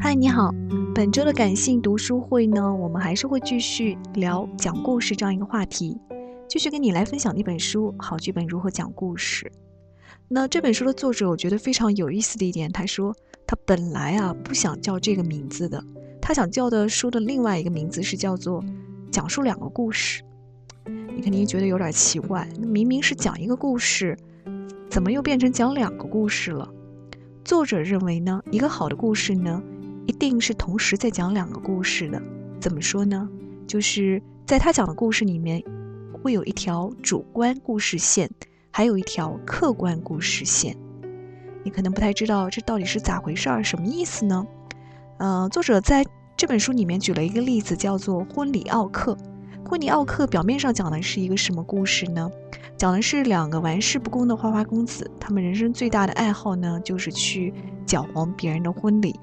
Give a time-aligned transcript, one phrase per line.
[0.00, 0.52] 嗨，你好。
[0.92, 5.96] 本周的感性读书会呢，我们还是会继续聊讲故事这样一个话题，
[6.48, 9.46] 继续跟你来分享一本书《好剧本如何讲故事》。
[10.26, 13.14] 那这本书的作者，我觉得非常有意思的一点，他说
[13.46, 15.80] 他本来啊不想叫这个名字的，
[16.20, 18.60] 他想叫的书的另外一个名字是叫做
[19.12, 20.24] 《讲述两个故事》。
[21.14, 24.18] 你肯定觉得有点奇怪，明明是讲一个故事，
[24.90, 26.68] 怎么又变成讲两个故事了？
[27.48, 29.62] 作者认为呢，一个好的故事呢，
[30.06, 32.22] 一定是同时在讲两个故事的。
[32.60, 33.26] 怎么说呢？
[33.66, 35.64] 就是在他讲的故事里面，
[36.22, 38.30] 会有一条主观故事线，
[38.70, 40.76] 还有一条客观故事线。
[41.64, 44.46] 你可能不太知道这到底是咋回事儿，什么意思呢？
[45.16, 46.04] 呃，作者在
[46.36, 49.14] 这本书里面举了一个例子，叫做《婚礼奥克》。
[49.68, 52.30] 婚礼奥克表面上讲的是一个什么故事呢？
[52.78, 57.52] 讲的是两个玩世不恭的花花公子，他们人生最大的爱好呢，就是去
[57.84, 59.20] 搅黄别人的婚礼，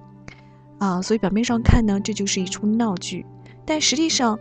[0.78, 3.26] 啊，所以表面上看呢，这就是一出闹剧，
[3.66, 4.38] 但实际上，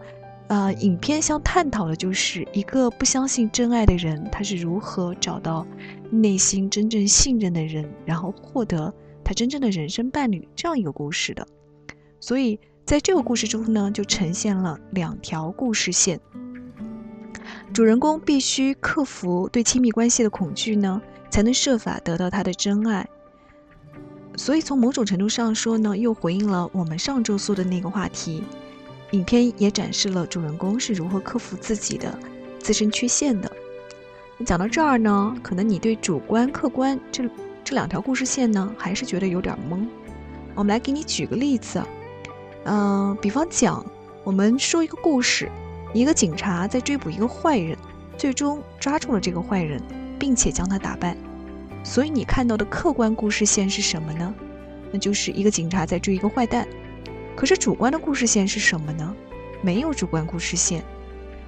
[0.49, 5.67] 呃，影片想探讨的就是一个不相信真爱的人，他是如何找到
[6.11, 8.93] 内心真正信任的人，然后获得
[9.25, 11.49] 他真正的人生伴侣这样一个故事的，
[12.21, 12.61] 所以。
[12.87, 16.21] 在这个故事中呢，就呈现了两条故事线。
[17.73, 23.09] 主人公必须克服对亲密关系的恐惧呢，才能设法得到他的真爱。
[24.37, 28.45] 所以从某种程度上说呢，又回应了我们上周说的那个话题。
[29.13, 32.19] 影片也展示了主人公是如何克服自己的
[32.59, 33.51] 自身缺陷的。
[34.45, 37.25] 讲到这儿呢，可能你对主观、客观这
[37.65, 39.87] 这两条故事线呢，还是觉得有点懵。
[40.55, 41.83] 我们来给你举个例子。
[42.65, 43.85] 嗯，比方讲，
[44.23, 45.51] 我们说一个故事，
[45.93, 47.77] 一个警察在追捕一个坏人，
[48.17, 49.83] 最终抓住了这个坏人，
[50.19, 51.17] 并且将他打败。
[51.83, 54.35] 所以你看到的客观故事线是什么呢？
[54.91, 56.67] 那就是一个警察在追一个坏蛋。
[57.37, 59.15] 可是主观的故事线是什么呢？
[59.61, 60.83] 没有主观故事线。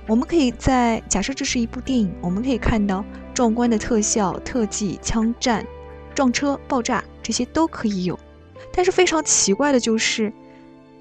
[0.07, 5.65] 我们可以在假设这是一部电影，我们可以看到壮观的特效、特技、枪战、
[6.15, 8.19] 撞车、爆炸，这些都可以有。
[8.71, 10.31] 但是非常奇怪的就是。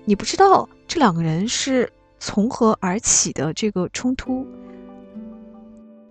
[0.08, 4.46] 你不知道这两个人是从何而起的这个冲突，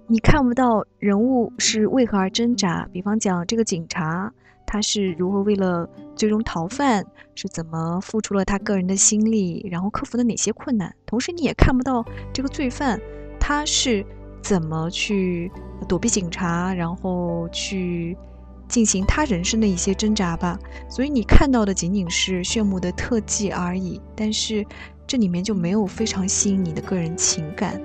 [0.09, 2.89] 你看不到人物是为何而挣扎。
[2.93, 4.33] 比方讲，这个警察
[4.67, 7.07] 他是如何为了最终逃犯，
[7.37, 10.93] 是怎么付出了他个人的心力，然后克服了哪些困难。
[11.07, 13.01] 同时，你也看不到这个罪犯
[13.39, 14.05] 他是
[14.43, 15.53] 怎么去
[15.89, 18.17] 躲避警察，然后去。
[18.69, 20.59] 进行他人生的一些挣扎吧，
[20.89, 24.65] 所以你看到的仅仅是炫目的特技而已，但是
[25.07, 27.81] 这里面就没有非常吸引你的个人情感，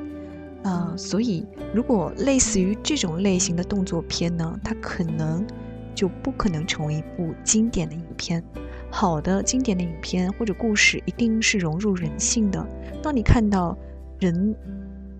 [0.63, 5.45] 呃，所以如果类似于这种类型的动作片呢，它可能
[5.93, 8.43] 就不可能成为一部经典的影片。
[8.91, 12.65] 好的经典的影片或者故事一定是融入人性的，
[13.03, 13.77] 当你看到
[14.19, 14.55] 人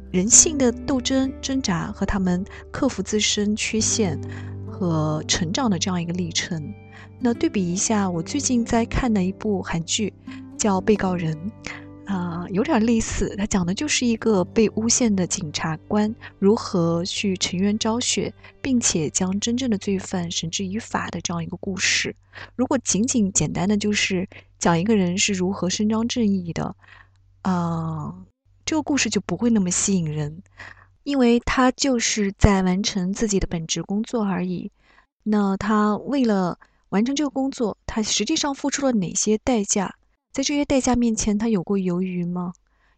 [0.09, 4.19] 人性的斗争挣扎和他们克服自身缺陷。
[4.79, 6.73] 和成长的这样一个历程，
[7.19, 10.13] 那对比一下，我最近在看的一部韩剧，
[10.57, 11.37] 叫《被告人》，
[12.13, 13.35] 啊，有点类似。
[13.35, 22.15] 它讲的就是一个被诬陷的警察官如何去沉冤昭雪，并且将真正的罪犯绳之以法的这样一个故事。
[22.55, 24.29] 如果仅仅简单的就是
[24.59, 26.73] 讲一个人是如何伸张正义的，
[27.41, 28.15] 啊，
[28.63, 30.41] 这个故事就不会那么吸引人。
[31.09, 34.71] 因为他就是在完成自己的本职工作而已。
[35.23, 36.59] 那他为了
[36.89, 39.95] 完成这个工作，他实际上付出了哪些代价？
[40.31, 42.53] 在这些代价面前，他有过犹豫吗？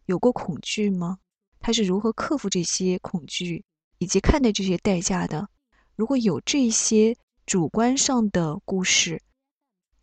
[0.07, 1.19] 有过恐惧吗？
[1.61, 3.63] 他是如何克服这些恐惧，
[3.97, 5.47] 以及看待这些代价的？
[5.95, 9.21] 如果有这些主观上的故事，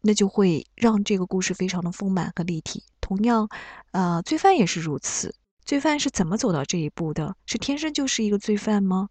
[0.01, 2.83] 那就会让这个故事非常的丰满和立体。
[3.03, 3.47] 同样，
[3.91, 5.35] 呃，罪犯也是如此。
[5.69, 7.37] 罪犯是怎么走到这一步的？
[7.45, 9.11] 是天生就是一个罪犯吗？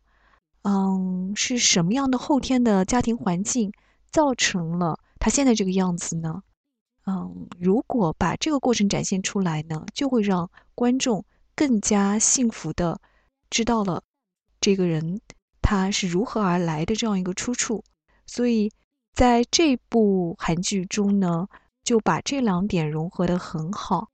[0.64, 3.72] 嗯，是什么样的后天的家庭环境
[4.10, 6.42] 造成了他现在这个样子呢？
[7.06, 11.24] 嗯，如果把这个过程展现出来呢，就会让观众
[11.56, 13.00] 更加幸福的
[13.52, 14.02] 知道了
[14.60, 15.22] 这个人
[15.62, 17.84] 他是如何而来的这样一个出处。
[18.26, 18.72] 所以
[19.14, 21.48] 在这部韩剧中呢，
[21.84, 24.10] 就把这两点融合的很好。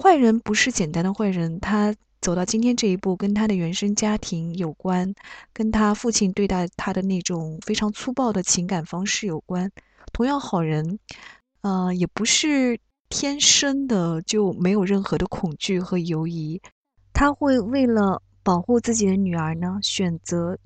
[0.00, 5.14] 坏人不是简单的坏人，他走到今天这一步，跟他的原生家庭有关，
[5.52, 9.70] 跟他父亲对待他的那种非常粗暴的情感方式有关。
[10.12, 10.98] 同样，好人，
[11.60, 16.60] 呃，也不是天生的就没有任何的恐惧和犹疑，
[17.12, 20.58] 他会为了保护自己的女儿呢，选择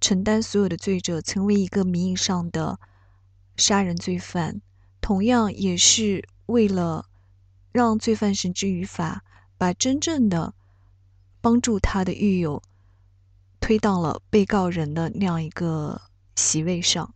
[0.00, 2.78] 承担所有的罪责，成为一个名义上的
[3.56, 4.60] 杀人罪犯。
[5.00, 7.04] 同样也是为了
[7.74, 9.24] 让罪犯绳之于法，
[9.58, 10.54] 把真正的
[11.40, 12.62] 帮助他的狱友
[13.58, 16.02] 推到了被告人的那样一个
[16.36, 17.12] 席位上。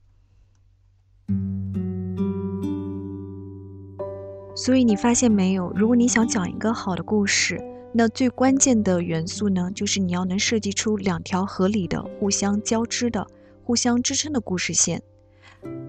[4.57, 5.71] 所以你发现没有？
[5.77, 7.63] 如果你想讲一个好的故事，
[7.95, 13.29] 那最关键的元素呢，就是你要能设计出两条合理的、互相交织的、
[13.63, 15.05] 互相支撑的故事线。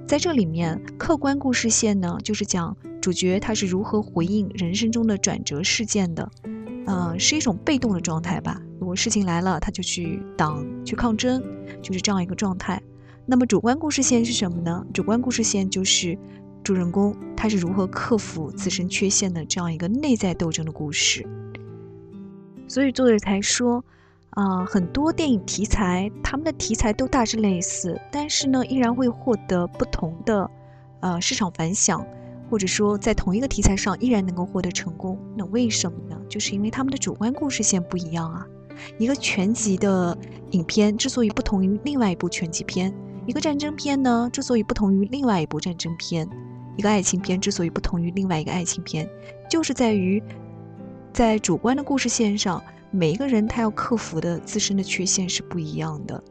[0.07, 6.31] 在这里面，客观故事线呢，就是讲主角他是如何回应人生中的转折事件的，
[6.85, 8.61] 呃，是一种被动的状态吧。
[8.79, 11.43] 如果事情来了，他就去挡、去抗争，
[11.81, 12.81] 就是这样一个状态。
[13.25, 14.85] 那么主观故事线是什么呢？
[14.93, 16.17] 主观故事线就是。
[16.61, 21.25] 主人公他是如何克服自身缺陷的这样一个内在斗争的故事，
[22.67, 23.83] 所以作者才说，
[24.31, 30.51] 啊，很多电影题材，他们的题材都大致类似，但是呢，依然会获得不同的，
[30.99, 32.05] 呃，市场反响，
[32.49, 35.17] 或者说在同一个题材上依然能够获得成功。
[35.37, 36.19] 那为什么呢？
[36.27, 38.47] 就是因为他们的主观故事线不一样啊。
[38.97, 40.17] 一个全集的
[40.51, 42.93] 影片之所以不同于另外一部全集片，
[43.25, 46.27] 一个战争片呢之所以不同于另外一部战争片。
[46.77, 49.05] 一个爱情片之所以不同于另外一个爱情片，
[49.49, 50.23] 就是在于，
[51.11, 56.23] 在主观的故事线上，每一个人他要克服的自身的缺陷是不一样的。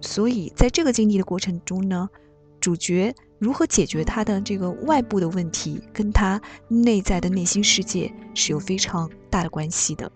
[0.00, 2.10] 所以在这个经历的过程中呢，
[2.58, 3.14] 主角
[3.44, 10.10] 如何解决他的这个外部的问题，跟他内在的内心世界是有非常大的关系的。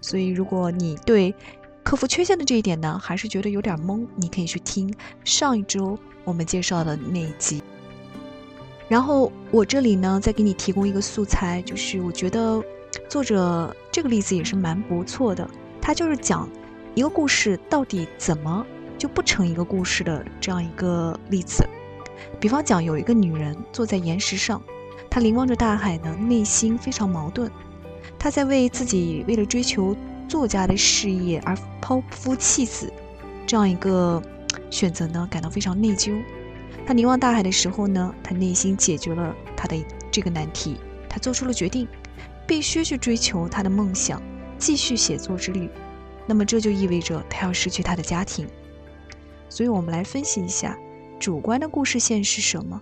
[0.00, 1.34] 所以，如果你对
[1.82, 4.94] 克服缺陷的这一点呢，还是觉得有点懵，你可以去听
[5.24, 5.98] 上一周。
[6.24, 7.62] 我们介绍的那一集，
[8.86, 12.62] 然后我这里呢再给你提供一个素材，就是我觉得
[13.08, 15.48] 作者这个例子也是蛮不错的。
[15.80, 16.46] 他就是讲
[16.94, 18.66] 一个故事到底怎么
[18.98, 21.66] 就不成一个故事的这样一个例子。
[22.40, 24.62] 比方讲，有一个女人坐在岩石上，
[25.10, 27.50] 她凝望着大海呢，内心非常矛盾。
[28.18, 29.96] 她在为自己为了追求
[30.28, 32.92] 作家的事业而抛夫弃子
[33.46, 34.22] 这样一个。
[34.70, 36.22] 选择呢，感到非常内疚。
[36.86, 39.76] 他凝望大海的时候呢，他内心解决了他的
[40.10, 40.76] 这个难题。
[41.08, 41.88] 他做出了决定，
[42.46, 44.22] 必须去追求他的梦想，
[44.58, 45.70] 继续写作之旅。
[46.26, 48.46] 那么这就意味着他要失去他的家庭。
[49.48, 50.76] 所以，我们来分析一下
[51.18, 52.80] 主观的故事线是什么。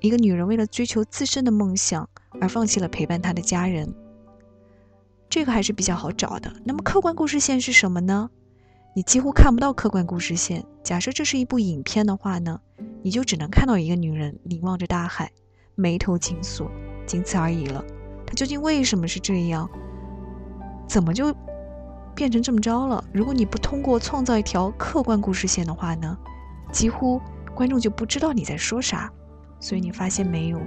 [0.00, 2.08] 一个女人为了追求自身的梦想
[2.40, 3.94] 而放弃了陪伴她的家人，
[5.28, 6.52] 这个还是比较好找的。
[6.64, 8.30] 那么客观故事线是什么呢？
[8.94, 10.64] 你几乎看不到客观故事线。
[10.82, 12.60] 假设这是一部影片的话呢，
[13.02, 15.30] 你就只能看到一个女人凝望着大海，
[15.74, 16.70] 眉头紧锁，
[17.06, 17.84] 仅此而已了。
[18.26, 19.68] 她究竟为什么是这样？
[20.88, 21.34] 怎么就
[22.14, 23.04] 变成这么着了？
[23.12, 26.16] 如果你不通过创造一条客观故事线的话呢，
[26.76, 27.18] 几乎
[27.54, 29.10] 观众就不知道你在说啥。
[29.58, 30.60] 所以你发现没有？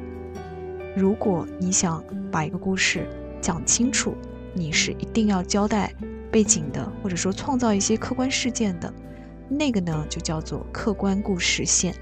[0.95, 3.07] 如果你想把一个故事
[3.39, 4.15] 讲清楚，
[4.55, 5.93] 你是一定要交代。
[6.31, 8.91] 背景的，或者说创造一些客观事件的，
[9.49, 11.93] 那个呢，就叫做客观故事线。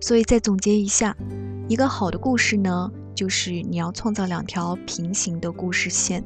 [0.00, 1.16] 所以再总结一下，
[1.68, 6.24] 一个好的故事呢，就是你要创造两条平行的故事线。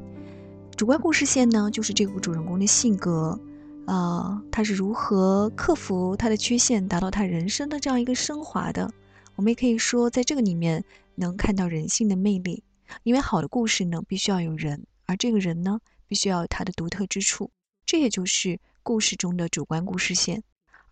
[0.77, 3.41] 主观故事线呢，就是这个主人公的性格，
[3.87, 8.93] 啊，他是如何克服他的缺陷，达到他人生的这样一个升华的。
[9.37, 10.85] 我们也可以说，在这个里面
[11.15, 12.63] 能看到人性的魅力，
[13.05, 17.51] 因为好的故事呢，必须要有人，而这个人呢，必须要有他的独特之处，
[17.87, 20.43] 这也就是故事中的主观故事线。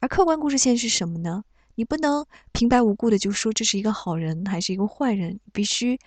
[0.01, 1.45] 而客观故事线是什么呢？
[1.75, 5.99] 你不能平白无故的就说这是一个好人还是一个坏人，必须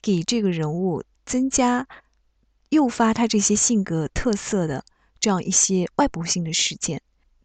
[0.00, 1.86] 给这个人物增加、
[2.74, 4.84] 诱发他这些性格特色的
[5.18, 7.00] 这样一些外部性的事件。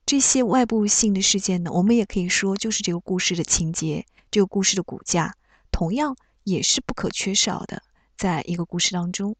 [0.06, 5.36] 这些外部性的事件呢，我们也可以说就是这个故事的情节，这个故事的骨架，
[5.72, 7.84] 同样也是不可缺少的，
[8.18, 9.36] 在一个故事当中。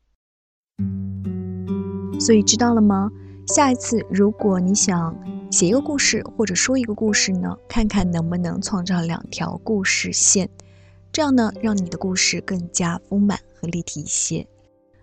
[2.20, 3.10] 所以知道了吗？
[3.48, 5.18] 下一次如果你想
[5.52, 10.48] 写一个故事或者说一个故事呢，看看能不能创造两条故事线，
[11.12, 14.48] 这样呢，让你的故事更加丰满和立体一些。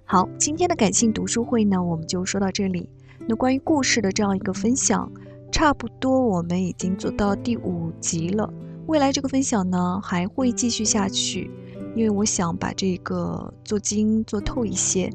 [0.09, 2.89] 好，今天的感性读书会呢，我们就说到这里。
[3.27, 5.11] 那关于故事的这样一个分享。
[5.51, 8.49] 差不多，我们已经做到第五集了。
[8.87, 11.51] 未来这个分享呢，还会继续下去，
[11.97, 15.11] 因为我想把这个做精做透一些。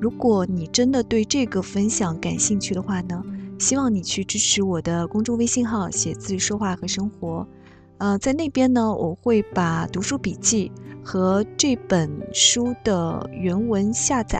[0.00, 3.22] 如果你真的对这个分享感兴趣的话呢，
[3.58, 7.46] 希望你去支持我的公众微信号“写字说话和生活”。
[7.98, 10.72] 呃，在那边呢，我会把读书笔记
[11.04, 14.38] 和这本书的原文下载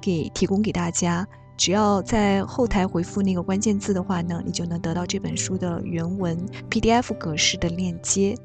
[0.00, 1.26] 给提供给大家。
[1.56, 6.36] 只要在后台回复那个关键字的话呢，你就能得到这本书的原文
[6.68, 8.36] PDF 格式的链接。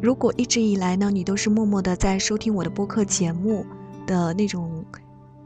[0.00, 3.66] 如果一直以来呢，你都是默默的在收听我的播客节目
[4.06, 4.82] 的那种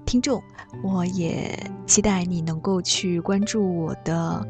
[0.07, 0.41] 听众，
[0.85, 4.47] 我也期待你能够去关注我的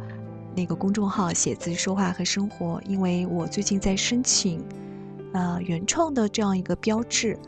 [0.55, 4.63] 那个公众号“写字说话和生活”，因为我最近在申请
[5.33, 7.39] 呃原创的这样一个标志，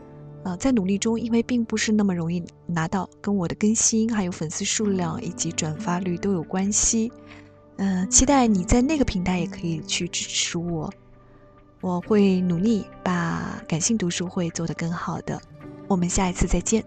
[0.43, 7.11] 呃，在努力中，因为并不是那么容易拿到，跟我的更新、还有粉丝数量以及转发率都有关系。
[7.77, 10.91] 嗯，期待你在那个平台也可以去支持我。
[11.81, 15.41] 我会努力把感性读书会做得更好的，
[15.87, 16.83] 我们下一次再见。